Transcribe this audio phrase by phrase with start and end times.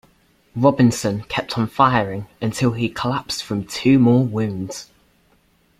[0.55, 4.89] Robinson kept on firing until he collapsed from two more wounds.